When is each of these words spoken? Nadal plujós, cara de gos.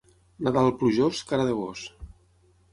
Nadal 0.47 0.69
plujós, 0.79 1.17
cara 1.33 1.47
de 1.51 1.55
gos. 1.61 1.81